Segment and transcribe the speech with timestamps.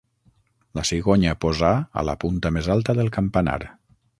[0.77, 1.71] La cigonya posà
[2.03, 3.59] a la punta més alta del campanar.